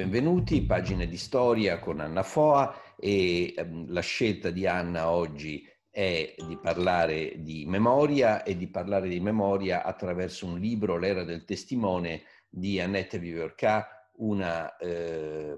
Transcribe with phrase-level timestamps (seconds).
[0.00, 6.34] benvenuti, pagine di storia con Anna Foa e ehm, la scelta di Anna oggi è
[6.38, 12.22] di parlare di memoria e di parlare di memoria attraverso un libro, L'era del testimone
[12.48, 15.54] di Annette Viverca, una eh,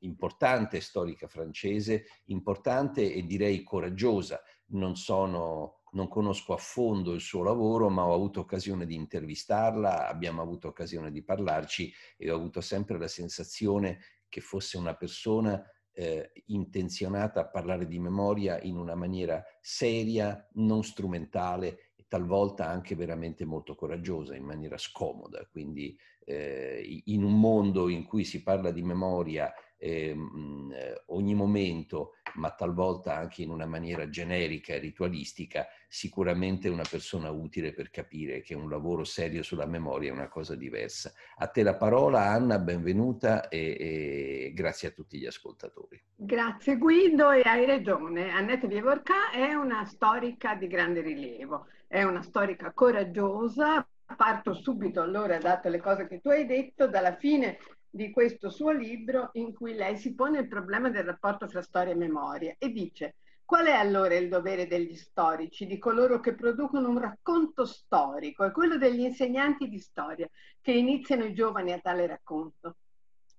[0.00, 4.40] importante storica francese, importante e direi coraggiosa.
[4.66, 10.08] Non sono non conosco a fondo il suo lavoro, ma ho avuto occasione di intervistarla,
[10.08, 13.98] abbiamo avuto occasione di parlarci e ho avuto sempre la sensazione
[14.28, 15.60] che fosse una persona
[15.92, 22.94] eh, intenzionata a parlare di memoria in una maniera seria, non strumentale e talvolta anche
[22.94, 25.48] veramente molto coraggiosa, in maniera scomoda.
[25.50, 32.14] Quindi eh, in un mondo in cui si parla di memoria ehm, eh, ogni momento,
[32.34, 38.40] ma talvolta anche in una maniera generica e ritualistica, sicuramente una persona utile per capire
[38.42, 41.12] che un lavoro serio sulla memoria è una cosa diversa.
[41.36, 46.02] A te la parola, Anna, benvenuta e, e grazie a tutti gli ascoltatori.
[46.14, 48.30] Grazie Guido e hai ragione.
[48.30, 55.38] Annette Vievorca è una storica di grande rilievo, è una storica coraggiosa, parto subito allora,
[55.38, 57.58] dato le cose che tu hai detto, dalla fine
[57.96, 61.94] di questo suo libro in cui lei si pone il problema del rapporto fra storia
[61.94, 66.88] e memoria e dice qual è allora il dovere degli storici, di coloro che producono
[66.88, 70.28] un racconto storico e quello degli insegnanti di storia
[70.60, 72.76] che iniziano i giovani a tale racconto?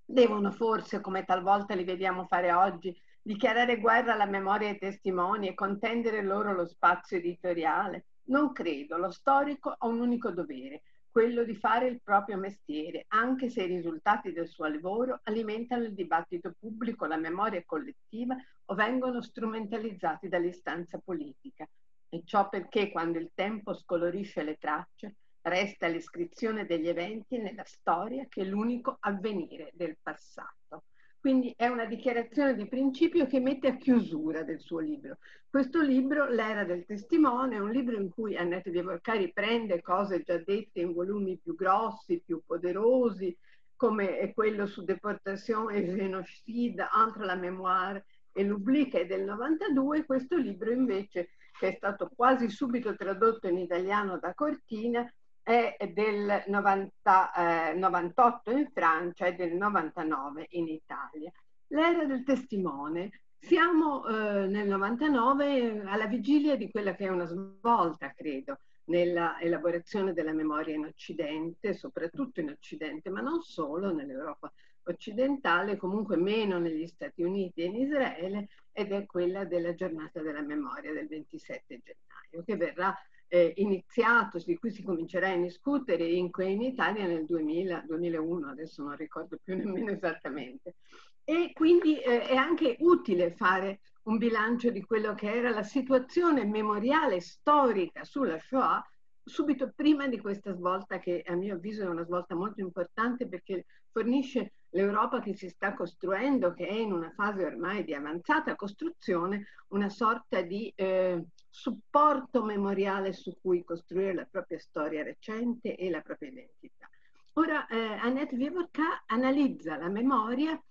[0.03, 5.53] Devono forse, come talvolta li vediamo fare oggi, dichiarare guerra alla memoria ai testimoni e
[5.53, 8.05] contendere loro lo spazio editoriale?
[8.29, 10.81] Non credo, lo storico ha un unico dovere,
[11.17, 15.95] quello di fare il proprio mestiere, anche se i risultati del suo lavoro alimentano il
[15.95, 21.67] dibattito pubblico, la memoria collettiva o vengono strumentalizzati dall'istanza politica.
[22.07, 28.27] E ciò perché quando il tempo scolorisce le tracce, resta l'iscrizione degli eventi nella storia
[28.29, 30.83] che è l'unico avvenire del passato.
[31.27, 35.17] Quindi è una dichiarazione di principio che mette a chiusura del suo libro.
[35.49, 40.37] Questo libro, L'era del testimone, è un libro in cui Annette Viavorcari prende cose già
[40.37, 43.37] dette in volumi più grossi, più poderosi,
[43.75, 50.05] come quello su Deportation et Génocide entre la mémoire e l'oubli che è del 92,
[50.05, 55.05] questo libro invece, che è stato quasi subito tradotto in italiano da Cortina,
[55.47, 61.31] è del 90, eh, 98 in Francia e del 99 in Italia.
[61.67, 63.21] L'era del testimone.
[63.39, 70.11] Siamo eh, nel 99 alla vigilia di quella che è una svolta, credo, nella elaborazione
[70.11, 74.51] della memoria in Occidente, soprattutto in Occidente, ma non solo nell'Europa
[74.83, 80.41] occidentale, comunque meno negli Stati Uniti e in Israele, ed è quella della giornata della
[80.41, 82.93] memoria del 27 gennaio, che verrà
[83.27, 88.83] eh, iniziato, di cui si comincerà a discutere in, in Italia nel 2000, 2001, adesso
[88.83, 90.75] non ricordo più nemmeno esattamente.
[91.23, 96.45] E quindi eh, è anche utile fare un bilancio di quello che era la situazione
[96.45, 98.81] memoriale storica sulla Shoah
[99.27, 103.65] subito prima di questa svolta che a mio avviso è una svolta molto importante perché
[103.91, 109.47] fornisce l'Europa che si sta costruendo, che è in una fase ormai di avanzata costruzione,
[109.69, 111.23] una sorta di eh,
[111.57, 116.87] supporto memoriale su cui costruire la propria storia recente e la propria identità.
[117.33, 120.61] Ora, eh, Annette Vivorca analizza la memoria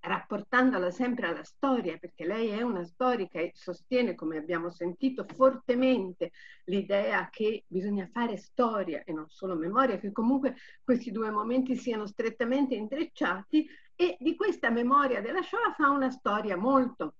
[0.00, 6.32] rapportandola sempre alla storia, perché lei è una storica e sostiene, come abbiamo sentito, fortemente
[6.64, 12.06] l'idea che bisogna fare storia e non solo memoria, che comunque questi due momenti siano
[12.06, 17.14] strettamente intrecciati e di questa memoria della Shoah fa una storia molto,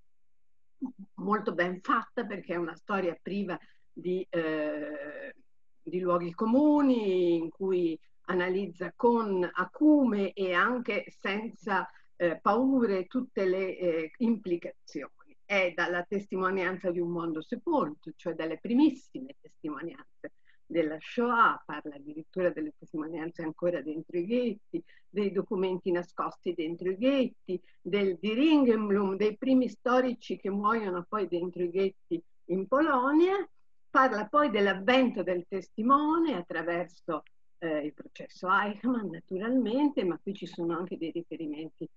[1.14, 3.58] molto ben fatta perché è una storia priva
[3.92, 5.34] di, eh,
[5.82, 13.78] di luoghi comuni in cui analizza con acume e anche senza eh, paure, tutte le
[13.78, 15.36] eh, implicazioni.
[15.44, 20.32] È dalla testimonianza di un mondo sepolto, cioè dalle primissime testimonianze
[20.64, 24.82] della Shoah, parla addirittura delle testimonianze ancora dentro i ghetti,
[25.14, 31.28] dei documenti nascosti dentro i ghetti, del, di Ringenblum, dei primi storici che muoiono poi
[31.28, 33.48] dentro i ghetti in Polonia,
[33.88, 37.22] parla poi dell'avvento del testimone attraverso
[37.58, 41.88] eh, il processo Eichmann naturalmente, ma qui ci sono anche dei riferimenti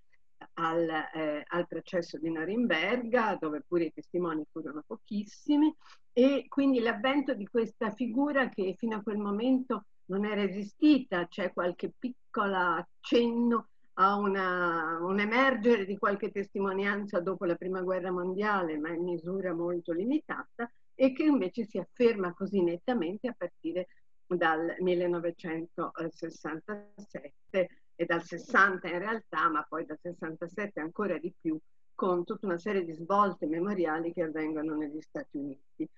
[0.54, 5.76] al, eh, al, processo di Norimberga, dove pure i testimoni furono pochissimi,
[6.14, 11.54] e quindi l'avvento di questa figura che fino a quel momento non era esistita, c'è
[11.54, 13.68] qualche piccolo accenno
[14.00, 19.54] a una, un emergere di qualche testimonianza dopo la prima guerra mondiale, ma in misura
[19.54, 23.88] molto limitata, e che invece si afferma così nettamente a partire
[24.26, 31.60] dal 1967 e dal 60 in realtà, ma poi dal 67 ancora di più,
[31.96, 35.90] con tutta una serie di svolte memoriali che avvengono negli Stati Uniti.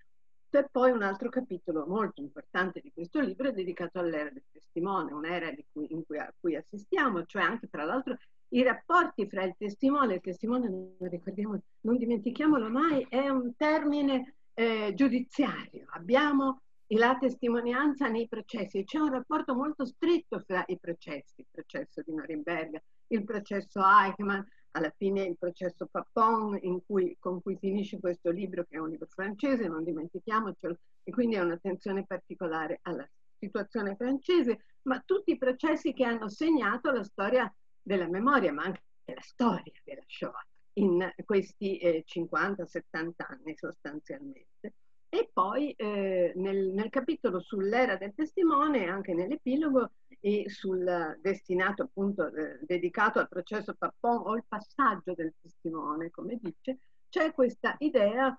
[0.51, 5.13] E poi un altro capitolo molto importante di questo libro è dedicato all'era del testimone,
[5.13, 8.17] un'era cui, cui, a cui assistiamo, cioè anche tra l'altro
[8.49, 14.37] i rapporti fra il testimone e il testimone, non, non dimentichiamolo mai, è un termine
[14.55, 15.85] eh, giudiziario.
[15.91, 18.83] Abbiamo la testimonianza nei processi.
[18.83, 24.41] C'è un rapporto molto stretto fra i processi, il processo di Norimberga, il processo Eichmann,
[24.71, 29.07] alla fine il processo Papon cui, con cui finisce questo libro, che è un libro
[29.09, 33.07] francese, non dimentichiamocelo, e quindi è un'attenzione particolare alla
[33.37, 37.51] situazione francese, ma tutti i processi che hanno segnato la storia
[37.81, 44.73] della memoria, ma anche la storia della Shoah in questi eh, 50-70 anni sostanzialmente.
[45.09, 52.27] E poi eh, nel, nel, capitolo sull'era del testimone, anche nell'epilogo, e sul destinato appunto
[52.33, 56.79] eh, dedicato al processo Papon o il passaggio del testimone, come dice,
[57.09, 58.37] c'è questa idea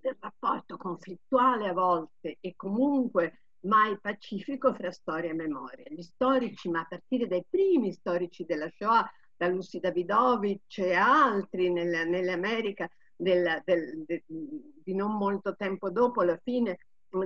[0.00, 5.84] del rapporto conflittuale a volte e comunque mai pacifico fra storia e memoria.
[5.88, 11.70] Gli storici, ma a partire dai primi storici della Shoah, da Lucy Davidovich e altri
[11.70, 16.78] nel, nell'America, del, del, de, di non molto tempo dopo la fine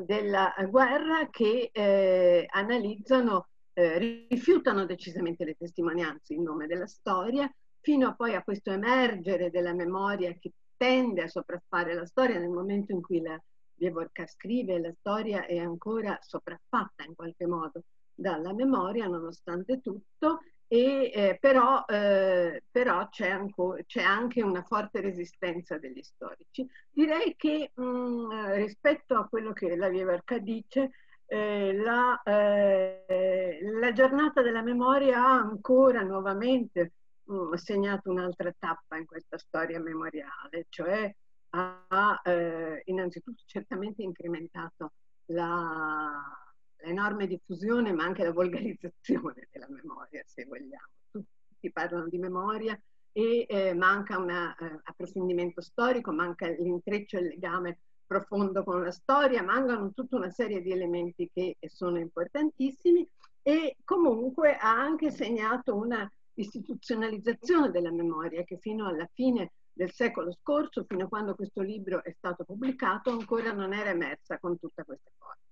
[0.04, 7.50] della guerra che eh, analizzano, eh, rifiutano decisamente le testimonianze in nome della storia,
[7.80, 12.48] fino a poi a questo emergere della memoria che tende a sopraffare la storia nel
[12.48, 13.38] momento in cui la
[13.74, 17.82] Vievorka scrive, la storia è ancora sopraffatta in qualche modo
[18.14, 25.02] dalla memoria nonostante tutto e, eh, però, eh, però c'è, anco, c'è, anche una forte
[25.02, 26.66] resistenza degli storici.
[26.90, 30.92] Direi che mh, mm, rispetto a quello che la Vievarca dice,
[31.26, 36.92] eh, la, eh, la, giornata della memoria ha ancora nuovamente
[37.24, 41.12] mh, mm, segnato un'altra tappa in questa storia memoriale, cioè
[41.50, 44.92] ha eh, innanzitutto certamente incrementato
[45.26, 50.88] l'enorme diffusione ma anche la volgarizzazione della memoria, se vogliamo.
[51.10, 52.80] Tutti parlano di memoria
[53.12, 58.90] e eh, manca un eh, approfondimento storico, manca l'intreccio e il legame profondo con la
[58.90, 63.06] storia, mancano tutta una serie di elementi che sono importantissimi
[63.42, 70.32] e comunque ha anche segnato una istituzionalizzazione della memoria che fino alla fine del secolo
[70.32, 74.84] scorso, fino a quando questo libro è stato pubblicato, ancora non era emersa con tutta
[74.84, 75.44] questa forza.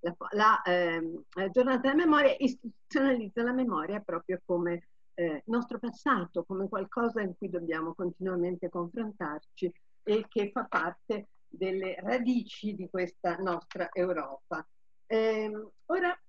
[0.00, 6.68] La, la, eh, giornata della memoria istituzionalizza la memoria proprio come eh, nostro passato, come
[6.68, 9.72] qualcosa in cui dobbiamo continuamente confrontarci
[10.04, 14.66] e che fa parte delle radici di questa nostra Europa.
[15.06, 15.50] Eh,
[15.86, 16.20] ora,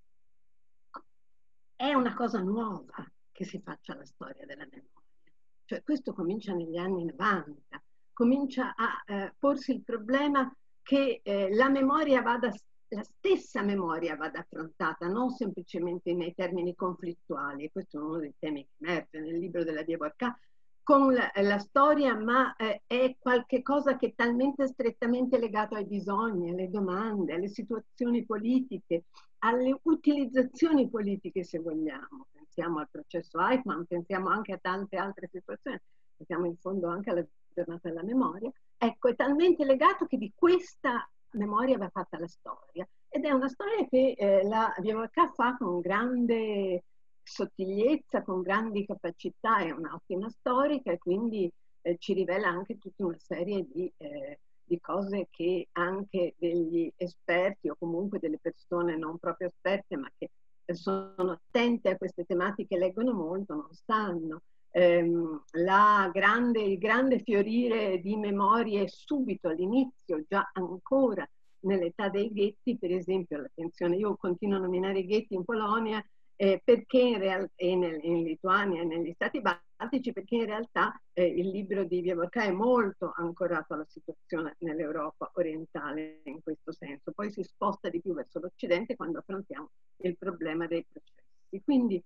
[1.76, 4.92] è una cosa nuova che si faccia la storia della memoria.
[5.66, 7.82] Cioè, questo comincia negli anni 90,
[8.14, 12.52] comincia a eh, porsi il problema che eh, la memoria vada
[12.94, 18.64] la stessa memoria vada affrontata, non semplicemente nei termini conflittuali, questo è uno dei temi
[18.64, 20.38] che emerge nel libro della Dievorca,
[20.84, 26.52] con la, la, storia, ma eh, è qualcosa che è talmente strettamente legato ai bisogni,
[26.52, 29.06] alle domande, alle situazioni politiche,
[29.40, 32.28] alle utilizzazioni politiche, se vogliamo.
[32.32, 35.80] Pensiamo al processo Eichmann, pensiamo anche a tante altre situazioni,
[36.18, 38.52] pensiamo in fondo anche alla giornata della memoria.
[38.78, 43.48] Ecco, è talmente legato che di questa memoria va fatta la storia ed è una
[43.48, 46.84] storia che eh, la VMK fa con grande
[47.24, 51.52] sottigliezza, con grandi capacità, è un'ottima storica e quindi
[51.82, 57.70] eh, ci rivela anche tutta una serie di, eh, di, cose che anche degli esperti
[57.70, 60.30] o comunque delle persone non proprio esperte ma che
[60.74, 64.42] sono attente a queste tematiche, leggono molto, non sanno.
[64.72, 65.44] Ehm,
[66.12, 71.28] grande, il grande fiorire di memorie subito all'inizio, già ancora
[71.62, 76.04] nell'età dei ghetti, per esempio, attenzione, io continuo a nominare i ghetti in Polonia
[76.44, 81.26] eh, perché in, real- e in Lituania e negli Stati Baltici, perché in realtà eh,
[81.26, 87.32] il libro di Vievorka è molto ancorato alla situazione nell'Europa orientale in questo senso, poi
[87.32, 89.70] si sposta di più verso l'Occidente quando affrontiamo
[90.02, 91.62] il problema dei processi.
[91.64, 92.04] Quindi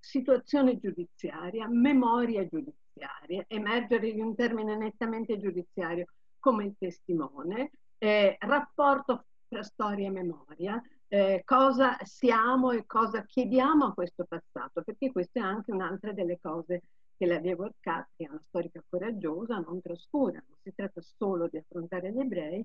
[0.00, 6.06] situazione giudiziaria, memoria giudiziaria, emergere di un termine nettamente giudiziario
[6.40, 13.86] come il testimone, eh, rapporto tra storia e memoria, eh, cosa siamo e cosa chiediamo
[13.86, 16.82] a questo passato, perché questa è anche un'altra delle cose
[17.16, 20.42] che la Orcat, che è una storica coraggiosa, non trascura.
[20.46, 22.64] Non si tratta solo di affrontare gli ebrei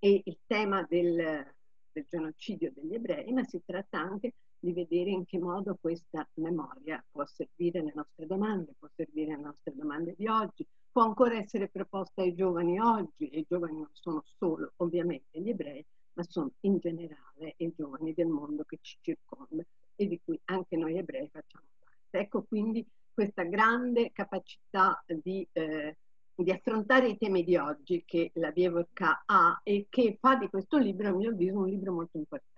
[0.00, 1.46] e il tema del,
[1.92, 7.02] del genocidio degli ebrei, ma si tratta anche di vedere in che modo questa memoria
[7.10, 11.68] può servire alle nostre domande, può servire alle nostre domande di oggi, può ancora essere
[11.68, 15.84] proposta ai giovani oggi, e i giovani non sono solo ovviamente gli ebrei,
[16.14, 19.64] ma sono in generale i giovani del mondo che ci circonda
[19.96, 22.18] e di cui anche noi ebrei facciamo parte.
[22.18, 25.96] Ecco quindi questa grande capacità di, eh,
[26.34, 30.78] di affrontare i temi di oggi che la Vievorka ha e che fa di questo
[30.78, 32.52] libro, a mio avviso, un libro molto importante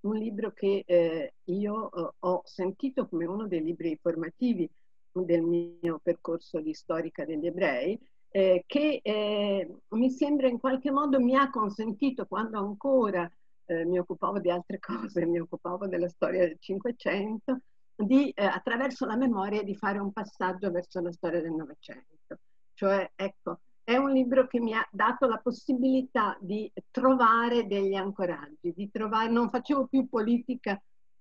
[0.00, 4.68] un libro che eh, io eh, ho sentito come uno dei libri formativi
[5.12, 7.98] del mio percorso di storica degli ebrei,
[8.30, 13.30] eh, che eh, mi sembra in qualche modo mi ha consentito, quando ancora
[13.68, 17.60] eh, mi occupavo di altre cose, mi occupavo della storia del Cinquecento,
[17.94, 22.38] di, eh, attraverso la memoria, di fare un passaggio verso la storia del Novecento.
[22.72, 28.72] Cioè, ecco, è un libro che mi ha dato la possibilità di trovare degli ancoraggi,
[28.74, 30.80] di trovare, non facevo più politica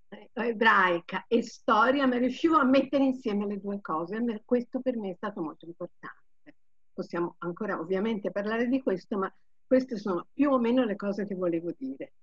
[0.09, 4.41] eh, ebraica e storia, ma riuscivo a mettere insieme le due cose.
[4.45, 6.55] Questo per me è stato molto importante.
[6.93, 9.33] Possiamo ancora ovviamente parlare di questo, ma
[9.65, 12.13] queste sono più o meno le cose che volevo dire.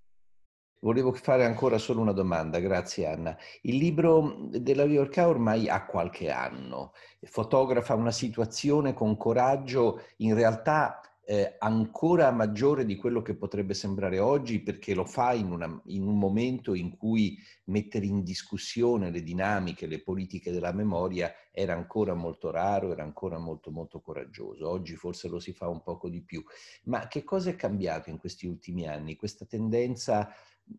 [0.84, 3.34] Volevo fare ancora solo una domanda, grazie Anna.
[3.62, 11.00] Il libro della Viorca ormai ha qualche anno, fotografa una situazione con coraggio in realtà
[11.26, 16.06] eh, ancora maggiore di quello che potrebbe sembrare oggi perché lo fa in, una, in,
[16.06, 22.12] un momento in cui mettere in discussione le dinamiche, le politiche della memoria era ancora
[22.12, 24.68] molto raro, era ancora molto molto coraggioso.
[24.68, 26.44] Oggi forse lo si fa un poco di più.
[26.84, 29.16] Ma che cosa è cambiato in questi ultimi anni?
[29.16, 30.30] Questa tendenza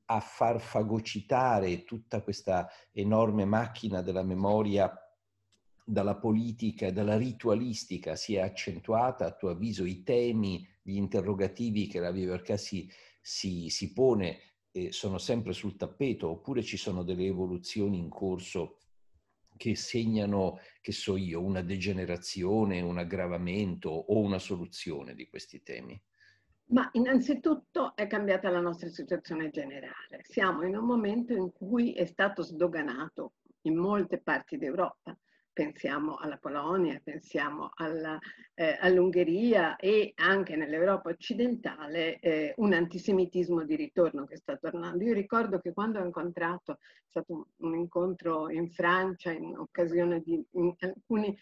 [0.05, 4.91] a far fagocitare tutta questa enorme macchina della memoria
[5.85, 11.87] dalla politica e dalla ritualistica si è accentuata, a tuo avviso, i temi, gli interrogativi
[11.87, 12.89] che la Viverca si,
[13.21, 14.39] si, si pone
[14.71, 18.79] eh, sono sempre sul tappeto oppure ci sono delle evoluzioni in corso
[19.57, 26.01] che segnano, che so io, una degenerazione, un aggravamento o una soluzione di questi temi?
[26.67, 30.21] Ma innanzitutto è cambiata la nostra situazione generale.
[30.23, 35.15] Siamo in un momento in cui è stato sdoganato in molte parti d'Europa.
[35.53, 38.19] Pensiamo alla Polonia, pensiamo alla,
[38.55, 45.03] eh, all'Ungheria e anche nell'Europa occidentale eh, un antisemitismo di ritorno che sta tornando.
[45.03, 50.19] Io ricordo che quando ho incontrato, è stato un, un incontro in Francia in occasione
[50.21, 51.37] di in alcuni,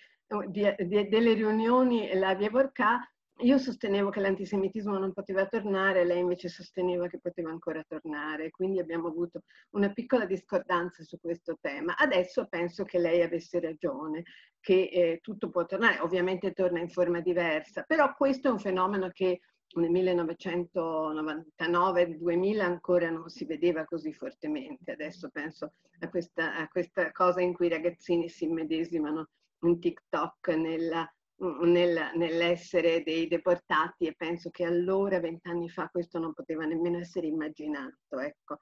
[0.47, 2.99] di, di, delle riunioni, la Via Vorca,
[3.37, 8.79] io sostenevo che l'antisemitismo non poteva tornare, lei invece sosteneva che poteva ancora tornare, quindi
[8.79, 11.95] abbiamo avuto una piccola discordanza su questo tema.
[11.97, 14.23] Adesso penso che lei avesse ragione,
[14.59, 19.09] che eh, tutto può tornare, ovviamente torna in forma diversa, però questo è un fenomeno
[19.09, 19.39] che
[19.75, 24.91] nel 1999-2000 ancora non si vedeva così fortemente.
[24.91, 29.29] Adesso penso a questa, a questa cosa in cui i ragazzini si immedesimano
[29.61, 36.33] in TikTok, nella nel, nell'essere dei deportati e penso che allora, vent'anni fa, questo non
[36.33, 38.19] poteva nemmeno essere immaginato.
[38.19, 38.59] Ecco.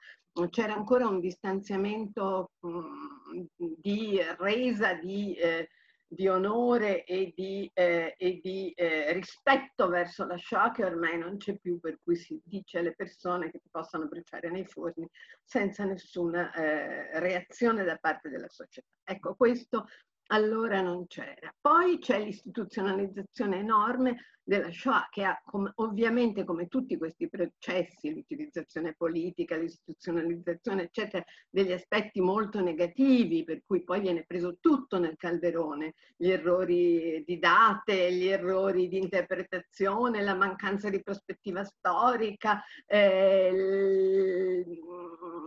[0.50, 5.68] C'era ancora un distanziamento mh, di resa di, eh,
[6.08, 11.38] di onore e di, eh, e di eh, rispetto verso la Shoah che ormai non
[11.38, 15.06] c'è più, per cui si dice alle persone che ti possano bruciare nei forni
[15.44, 18.88] senza nessuna eh, reazione da parte della società.
[19.04, 19.88] Ecco, questo
[20.32, 21.54] allora non c'era.
[21.60, 28.94] Poi c'è l'istituzionalizzazione enorme della Shoah che ha com ovviamente come tutti questi processi, l'utilizzazione
[28.98, 35.94] politica, l'istituzionalizzazione eccetera, degli aspetti molto negativi per cui poi viene preso tutto nel calderone,
[36.18, 44.66] gli errori di date, gli errori di interpretazione, la mancanza di prospettiva storica, eh,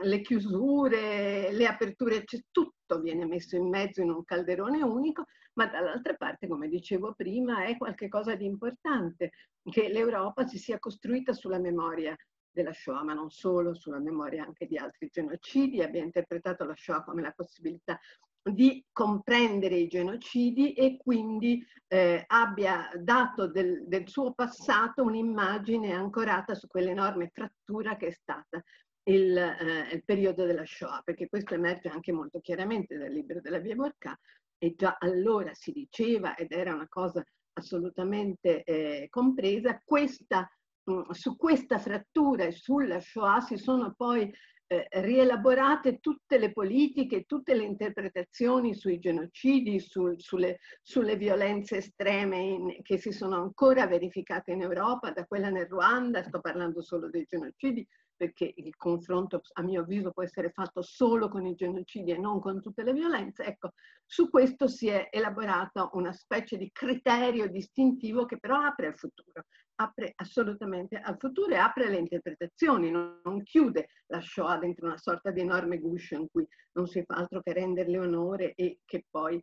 [0.03, 5.67] le chiusure, le aperture, cioè, tutto viene messo in mezzo in un calderone unico, ma
[5.67, 9.31] dall'altra parte, come dicevo prima, è qualcosa di importante
[9.63, 12.17] che l'Europa si sia costruita sulla memoria
[12.51, 17.03] della Shoah, ma non solo, sulla memoria anche di altri genocidi, abbia interpretato la Shoah
[17.03, 17.99] come la possibilità
[18.47, 26.55] di comprendere i genocidi e quindi eh, abbia dato del, del suo passato un'immagine ancorata
[26.55, 28.63] su quell'enorme frattura che è stata
[29.05, 33.59] il, eh, il, periodo della Shoah, perché questo emerge anche molto chiaramente dal libro della
[33.59, 34.19] Via Borca
[34.59, 40.49] e già allora si diceva ed era una cosa assolutamente eh, compresa, questa,
[40.85, 44.33] mh, mm, su questa frattura e sulla Shoah si sono poi
[44.75, 52.39] eh, rielaborate tutte le politiche, tutte le interpretazioni sui genocidi, sul, sulle, sulle, violenze estreme
[52.39, 57.09] in, che si sono ancora verificate in Europa, da quella nel Ruanda, sto parlando solo
[57.09, 62.13] dei genocidi, perché il confronto a mio avviso può essere fatto solo con i genocidi
[62.13, 63.73] e non con tutte le violenze, ecco,
[64.05, 69.45] su questo si è elaborata una specie di criterio distintivo che però apre al futuro,
[69.77, 74.99] apre assolutamente al futuro e apre le interpretazioni, non, non chiude la Shoah dentro una
[74.99, 79.05] sorta di enorme guscio in cui non si fa altro che renderle onore e che
[79.11, 79.43] poi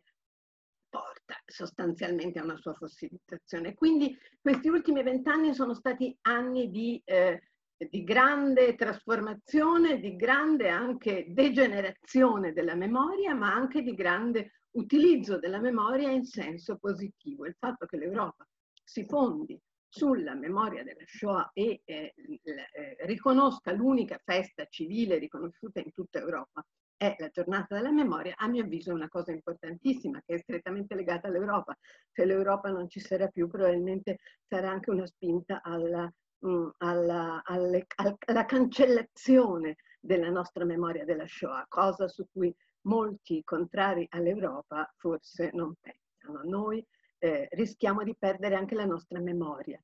[0.88, 3.74] porta sostanzialmente a una sua fossilizzazione.
[3.74, 7.40] Quindi questi ultimi vent'anni sono stati anni di, eh,
[7.78, 15.60] di, grande trasformazione, di grande anche degenerazione della memoria, ma anche di grande utilizzo della
[15.60, 17.46] memoria in senso positivo.
[17.46, 18.46] Il fatto che l'Europa
[18.84, 19.58] si fondi
[19.94, 26.64] sulla memoria della Shoah e eh, eh, riconosca l'unica festa civile riconosciuta in tutta Europa
[26.96, 30.94] è la giornata della memoria, a mio avviso è una cosa importantissima che è strettamente
[30.94, 31.76] legata all'Europa.
[32.10, 37.42] Se l'Europa non ci sarà più, probabilmente sarà anche una spinta alla, mh, mm, alla,
[37.44, 45.50] alle, alla cancellazione della nostra memoria della Shoah, cosa su cui molti contrari all'Europa forse
[45.52, 46.40] non pensano.
[46.44, 46.86] Noi
[47.22, 49.80] eh, rischiamo di perdere anche la nostra memoria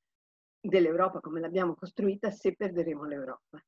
[0.59, 3.63] dell'Europa come l'abbiamo costruita se perderemo l'Europa.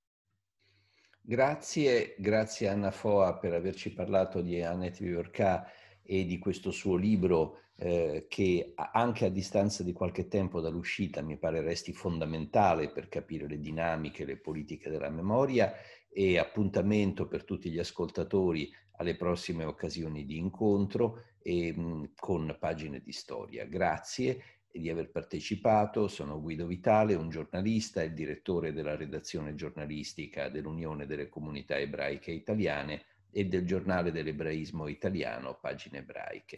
[1.21, 5.65] Grazie, grazie Anna Foa per averci parlato di Annette Viorca
[6.11, 11.37] e di questo suo libro eh, che anche a distanza di qualche tempo dall'uscita mi
[11.37, 15.71] pare resti fondamentale per capire le dinamiche, le politiche della memoria
[16.09, 22.99] e appuntamento per tutti gli ascoltatori alle prossime occasioni di incontro e, mh, con pagine
[22.99, 23.63] di storia.
[23.63, 26.09] Grazie di aver partecipato.
[26.09, 33.05] Sono Guido Vitale, un giornalista e direttore della redazione giornalistica dell'Unione delle Comunità Ebraiche Italiane
[33.31, 36.55] e del giornale dell'ebraismo italiano, Pagine Ebraiche.